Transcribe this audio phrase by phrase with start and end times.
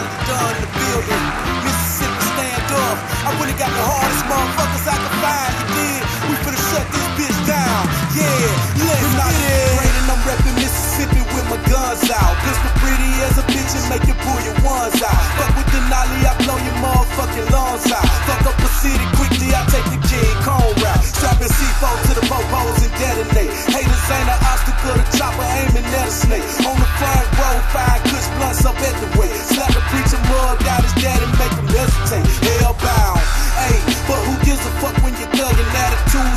[0.00, 1.26] Knowledge done in the building.
[1.60, 2.96] Mississippi stand up.
[3.26, 4.09] I really got the hardest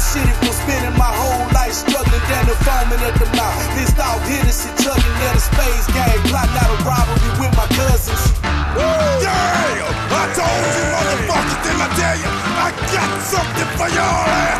[0.03, 3.63] Shit, it was spending my whole life struggling down the foaming at the mouth.
[3.73, 6.19] Pissed off, Hennessy chugging at a space game.
[6.27, 8.23] Plotting out a robbery with my cousins.
[8.75, 9.63] Damn!
[10.11, 12.29] I told you motherfuckers, didn't I tell you?
[12.29, 14.52] I got something for y'all eh?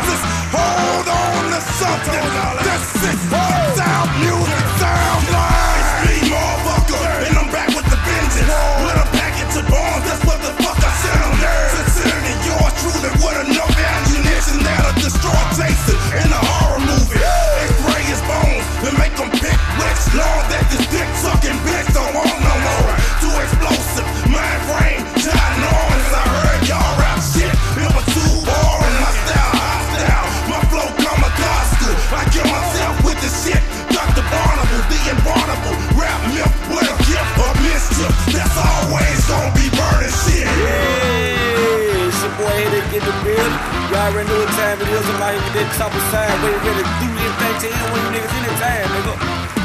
[43.92, 45.04] Y'all already know what time it is.
[45.04, 48.08] I'm out here with that chopper side, waiting ready to do anything to any you
[48.16, 49.14] niggas anytime, nigga.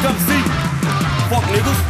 [0.03, 0.43] Come see.
[1.31, 1.81] Fuck niggas.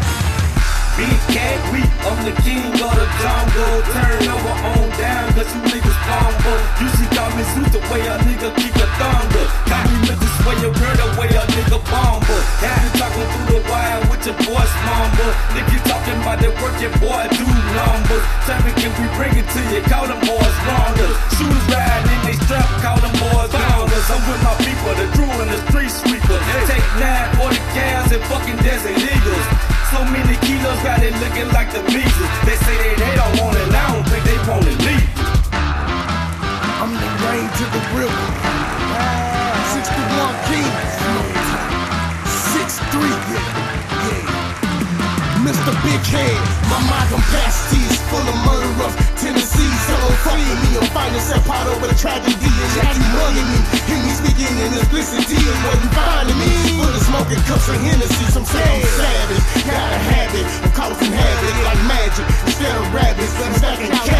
[0.99, 3.75] Big cat, we, I'm the king of the jungle.
[3.95, 6.59] Turn over on down, cause you niggas fumble.
[6.83, 9.45] You see, call me Zeus the way a nigga keep a thunder.
[9.65, 12.41] Call me Memphis way a girl the way a nigga bomber.
[12.61, 15.33] Have you talking through the wire with your voice mumble.
[15.71, 18.25] You talking about the work, your boy do numbers.
[18.65, 19.79] Me, can we bring it to you?
[19.87, 21.15] Call them boys rounders.
[21.37, 21.68] Shooters
[28.09, 29.45] cows and fucking desert eagles.
[29.91, 32.29] So many kilos got it looking like the measles.
[32.45, 35.09] They say they, they don't want it, I don't think they want it leave.
[36.81, 38.25] I'm the rain to the river.
[39.73, 40.91] 61 Kings.
[42.49, 43.45] 6'3, yeah,
[44.05, 44.25] yeah.
[45.45, 45.71] Mr.
[45.83, 49.08] Big Head, my mind capacity is full of murderers.
[50.09, 50.77] Tennessee, so don't fuck with me.
[50.79, 52.33] I'm finding self part over the tragedy.
[52.33, 53.59] And now you mugging me.
[53.85, 56.49] Hear me speaking in this explicitity is what you finding me.
[56.77, 58.25] Full of smoking cups and Hennessy.
[58.31, 59.43] Some say I'm savage.
[59.65, 62.25] Got a habit of causing havoc like magic.
[62.45, 64.18] Instead of rabbits, I'm stacking cabbage.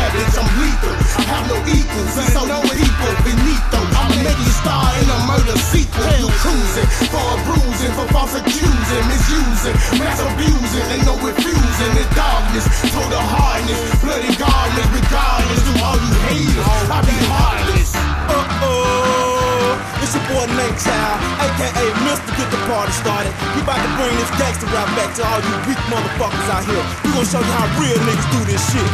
[22.70, 23.34] Party Started.
[23.58, 26.86] We about to bring this gangster rap back to all you weak motherfuckers out here.
[27.02, 28.90] We gonna show you how real niggas do this shit.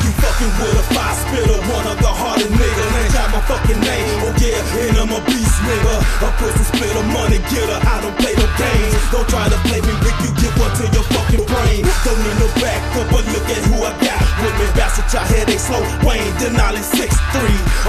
[0.00, 2.88] You fucking with a fire spitter, one of the hardest niggas.
[2.96, 5.94] Ain't got my fucking name, oh yeah, and I'm a beast nigga.
[6.24, 8.96] A pussy splitter, money getter, I don't play no games.
[9.12, 11.84] Don't try to play me, Rick, you get one to your fucking brain.
[12.08, 14.24] Don't need no backup, but look at who I got.
[14.40, 15.84] With me, bastard, y'all head they slow.
[16.00, 17.04] Wayne Denali 6'3.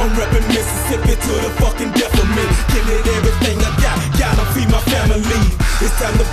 [0.04, 2.44] I'm reppin' Mississippi to the fucking death of me.
[2.76, 3.29] Give it everything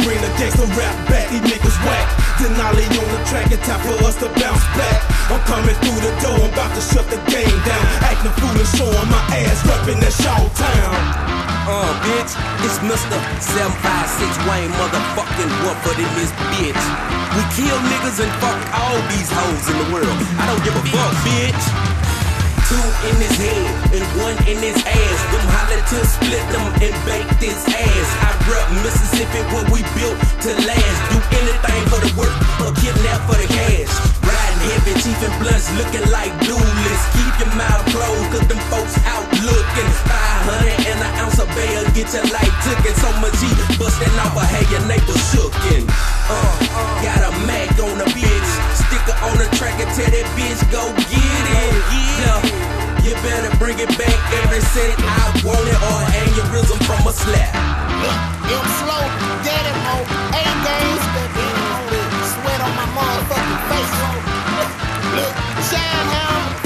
[0.04, 2.06] bring the gangsta rap back, these niggas whack.
[2.36, 5.00] Denali on the track, it's time for us to bounce back.
[5.32, 7.84] I'm coming through the door, I'm about to shut the game down.
[8.04, 11.36] Acting foolish, showing my ass, reppin' that Showtown.
[11.66, 12.30] Uh, bitch,
[12.62, 13.18] it's Mr.
[13.42, 16.84] 756 Wayne motherfucking Winford in this bitch.
[17.34, 20.18] We kill niggas and fuck all these hoes in the world.
[20.38, 22.15] I don't give a fuck, bitch.
[22.66, 25.20] Two in his head and one in his ass.
[25.30, 25.46] Them
[25.86, 28.08] to split them and bake this ass.
[28.26, 30.98] I rep Mississippi where we built to last.
[31.14, 32.34] Do anything for the work
[32.66, 33.86] or kidnap for the cash.
[34.26, 37.06] Riding heavy, chief and blunts looking like duelists.
[37.14, 39.90] Keep your mouth closed, cause them folks out looking.
[40.10, 42.94] 500 and an ounce of bail, get your life taken.
[42.98, 45.86] So much heat, busting off a hey, your neighbor shookin'.
[46.26, 46.50] Uh,
[46.98, 48.45] got a Mac on the bitch.
[49.06, 51.78] Sticker on the track and tell that bitch go get it.
[52.18, 52.42] Yeah.
[53.06, 57.54] You better bring it back every cent I want it or aneurysm from a slap.
[58.02, 58.18] Look,
[58.50, 59.06] M slow,
[59.46, 60.02] get him on
[60.34, 61.04] A games,
[62.34, 63.94] sweat on my motherfucking face.
[65.14, 65.34] Look,
[65.70, 66.65] shine how